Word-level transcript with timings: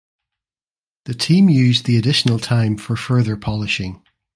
The 1.05 1.13
team 1.13 1.47
used 1.47 1.85
the 1.85 1.95
additional 1.95 2.39
time 2.39 2.75
for 2.77 2.95
further 2.95 3.37
polishing. 3.37 4.01